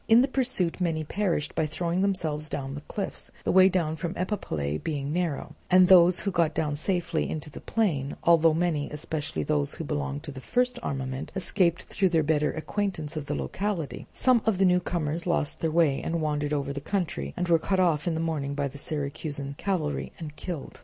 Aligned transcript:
In 0.07 0.23
the 0.23 0.27
pursuit 0.27 0.81
many 0.81 1.03
perished 1.03 1.53
by 1.53 1.67
throwing 1.67 2.01
themselves 2.01 2.49
down 2.49 2.73
the 2.73 2.81
cliffs, 2.81 3.29
the 3.43 3.51
way 3.51 3.69
down 3.69 3.95
from 3.95 4.15
Epipolae 4.15 4.79
being 4.83 5.13
narrow; 5.13 5.53
and 5.69 5.83
of 5.83 5.89
those 5.89 6.21
who 6.21 6.31
got 6.31 6.55
down 6.55 6.75
safely 6.75 7.29
into 7.29 7.51
the 7.51 7.61
plain, 7.61 8.15
although 8.23 8.51
many, 8.55 8.89
especially 8.89 9.43
those 9.43 9.75
who 9.75 9.83
belonged 9.83 10.23
to 10.23 10.31
the 10.31 10.41
first 10.41 10.79
armament, 10.81 11.31
escaped 11.35 11.83
through 11.83 12.09
their 12.09 12.23
better 12.23 12.51
acquaintance 12.51 13.15
with 13.15 13.27
the 13.27 13.35
locality, 13.35 14.07
some 14.11 14.41
of 14.47 14.57
the 14.57 14.65
newcomers 14.65 15.27
lost 15.27 15.59
their 15.59 15.69
way 15.69 16.01
and 16.01 16.19
wandered 16.19 16.51
over 16.51 16.73
the 16.73 16.81
country, 16.81 17.35
and 17.37 17.47
were 17.47 17.59
cut 17.59 17.79
off 17.79 18.07
in 18.07 18.15
the 18.15 18.19
morning 18.19 18.55
by 18.55 18.67
the 18.67 18.79
Syracusan 18.79 19.53
cavalry 19.59 20.11
and 20.17 20.35
killed. 20.35 20.79